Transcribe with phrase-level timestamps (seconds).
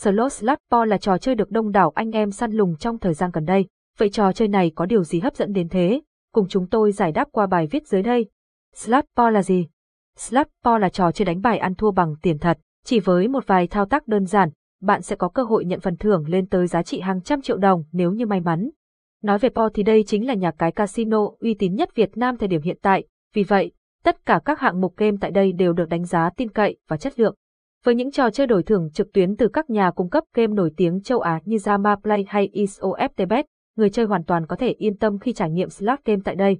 [0.00, 3.14] Slot Slot Po là trò chơi được đông đảo anh em săn lùng trong thời
[3.14, 3.66] gian gần đây.
[3.98, 6.00] Vậy trò chơi này có điều gì hấp dẫn đến thế?
[6.32, 8.26] Cùng chúng tôi giải đáp qua bài viết dưới đây.
[8.74, 9.66] Slot Po là gì?
[10.16, 12.58] Slot Po là trò chơi đánh bài ăn thua bằng tiền thật.
[12.84, 14.50] Chỉ với một vài thao tác đơn giản,
[14.82, 17.56] bạn sẽ có cơ hội nhận phần thưởng lên tới giá trị hàng trăm triệu
[17.56, 18.70] đồng nếu như may mắn.
[19.22, 22.36] Nói về Po thì đây chính là nhà cái casino uy tín nhất Việt Nam
[22.36, 23.04] thời điểm hiện tại,
[23.34, 23.72] vì vậy,
[24.04, 26.96] tất cả các hạng mục game tại đây đều được đánh giá tin cậy và
[26.96, 27.34] chất lượng.
[27.84, 30.70] Với những trò chơi đổi thưởng trực tuyến từ các nhà cung cấp game nổi
[30.76, 33.44] tiếng châu Á như Zama Play hay ISOFTBet,
[33.76, 36.58] người chơi hoàn toàn có thể yên tâm khi trải nghiệm slot game tại đây.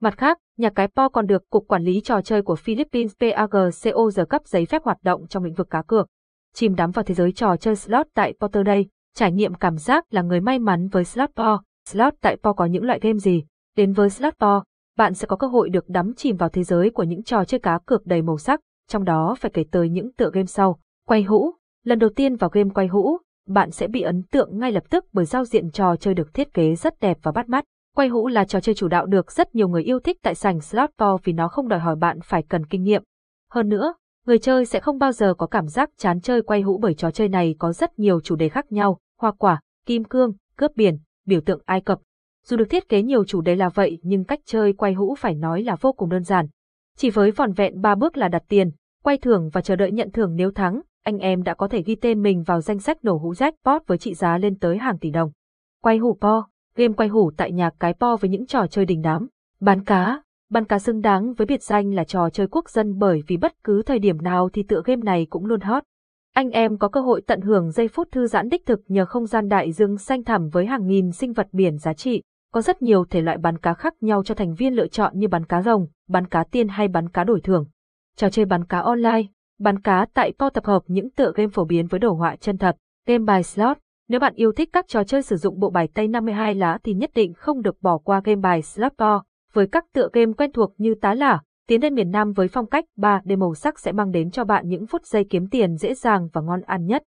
[0.00, 4.10] Mặt khác, nhà cái Po còn được Cục Quản lý Trò chơi của Philippines PAGCO
[4.10, 6.06] giờ cấp giấy phép hoạt động trong lĩnh vực cá cược.
[6.54, 10.04] Chìm đắm vào thế giới trò chơi slot tại Potter đây, trải nghiệm cảm giác
[10.10, 11.62] là người may mắn với slot Po.
[11.88, 13.44] Slot tại Po có những loại game gì?
[13.76, 14.62] Đến với slot Po,
[14.96, 17.60] bạn sẽ có cơ hội được đắm chìm vào thế giới của những trò chơi
[17.60, 20.78] cá cược đầy màu sắc, trong đó phải kể tới những tựa game sau.
[21.06, 21.54] Quay hũ,
[21.84, 25.04] lần đầu tiên vào game quay hũ, bạn sẽ bị ấn tượng ngay lập tức
[25.12, 27.64] bởi giao diện trò chơi được thiết kế rất đẹp và bắt mắt.
[27.96, 30.60] Quay hũ là trò chơi chủ đạo được rất nhiều người yêu thích tại sảnh
[30.60, 33.02] slot to vì nó không đòi hỏi bạn phải cần kinh nghiệm.
[33.50, 33.94] Hơn nữa,
[34.26, 37.10] người chơi sẽ không bao giờ có cảm giác chán chơi quay hũ bởi trò
[37.10, 40.98] chơi này có rất nhiều chủ đề khác nhau, hoa quả, kim cương, cướp biển,
[41.26, 41.98] biểu tượng Ai Cập.
[42.44, 45.34] Dù được thiết kế nhiều chủ đề là vậy nhưng cách chơi quay hũ phải
[45.34, 46.46] nói là vô cùng đơn giản.
[46.96, 48.70] Chỉ với vòn vẹn ba bước là đặt tiền,
[49.02, 51.94] quay thưởng và chờ đợi nhận thưởng nếu thắng, anh em đã có thể ghi
[51.94, 55.10] tên mình vào danh sách nổ hũ jackpot với trị giá lên tới hàng tỷ
[55.10, 55.30] đồng.
[55.82, 59.02] Quay hũ po, game quay hũ tại nhà cái po với những trò chơi đình
[59.02, 59.28] đám.
[59.60, 63.22] Bán cá, bán cá xứng đáng với biệt danh là trò chơi quốc dân bởi
[63.26, 65.82] vì bất cứ thời điểm nào thì tựa game này cũng luôn hot.
[66.34, 69.26] Anh em có cơ hội tận hưởng giây phút thư giãn đích thực nhờ không
[69.26, 72.22] gian đại dương xanh thẳm với hàng nghìn sinh vật biển giá trị.
[72.56, 75.28] Có rất nhiều thể loại bắn cá khác nhau cho thành viên lựa chọn như
[75.28, 77.66] bắn cá rồng, bắn cá tiên hay bắn cá đổi thưởng.
[78.16, 79.22] Trò chơi bắn cá online,
[79.58, 82.58] bắn cá tại Po tập hợp những tựa game phổ biến với đồ họa chân
[82.58, 82.76] thật,
[83.06, 83.78] game bài slot.
[84.08, 86.94] Nếu bạn yêu thích các trò chơi sử dụng bộ bài tay 52 lá thì
[86.94, 89.22] nhất định không được bỏ qua game bài slot Po.
[89.52, 92.66] Với các tựa game quen thuộc như tá lả, tiến lên miền Nam với phong
[92.66, 95.94] cách 3D màu sắc sẽ mang đến cho bạn những phút giây kiếm tiền dễ
[95.94, 97.02] dàng và ngon ăn nhất.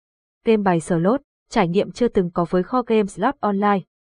[0.44, 1.20] Game bài slot,
[1.50, 3.78] trải nghiệm chưa từng có với kho game slot online.